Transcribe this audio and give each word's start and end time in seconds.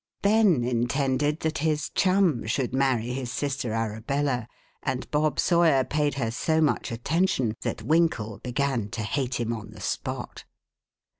Ben 0.23 0.63
intended 0.63 1.41
that 1.41 1.59
his 1.59 1.91
chum 1.91 2.47
should 2.47 2.73
marry 2.73 3.09
his 3.09 3.31
sister 3.31 3.71
Arabella, 3.71 4.47
and 4.81 5.07
Bob 5.11 5.39
Sawyer 5.39 5.83
paid 5.83 6.15
her 6.15 6.31
so 6.31 6.59
much 6.59 6.91
attention 6.91 7.53
that 7.61 7.83
Winkle 7.83 8.39
began 8.39 8.89
to 8.89 9.03
hate 9.03 9.39
him 9.39 9.53
on 9.53 9.69
the 9.69 9.79
spot. 9.79 10.45